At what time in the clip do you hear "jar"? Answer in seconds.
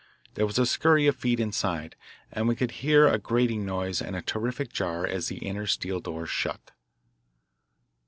4.73-5.05